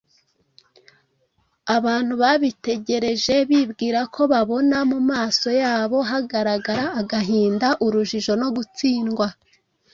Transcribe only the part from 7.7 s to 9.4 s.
urujijo no gutsindwa